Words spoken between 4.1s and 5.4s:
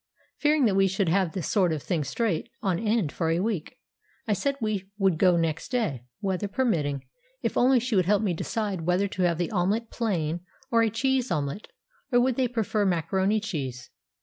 I said we would go